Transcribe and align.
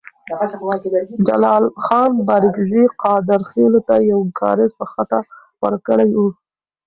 جلال 1.27 1.63
خان 1.83 2.11
بارکزی 2.27 2.83
قادرخیلو 3.03 3.79
ته 3.87 3.95
یو 4.11 4.21
کارېز 4.39 4.71
په 4.79 4.85
خټه 4.91 5.19
ورکړی 5.63 6.09
وو. 6.17 6.27